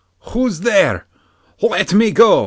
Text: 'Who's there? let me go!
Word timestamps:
'Who's 0.33 0.61
there? 0.61 1.05
let 1.61 1.93
me 1.93 2.09
go! 2.09 2.31